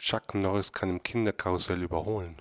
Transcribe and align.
Chuck 0.00 0.34
Norris 0.34 0.72
kann 0.72 0.90
im 0.90 1.02
Kinderkarussell 1.02 1.82
überholen. 1.82 2.40